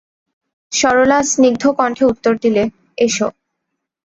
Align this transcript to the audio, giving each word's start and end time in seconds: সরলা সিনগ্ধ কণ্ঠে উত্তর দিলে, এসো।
সরলা 0.71 1.19
সিনগ্ধ 1.31 1.63
কণ্ঠে 1.77 2.03
উত্তর 2.11 2.33
দিলে, 2.43 2.63
এসো। 2.97 3.27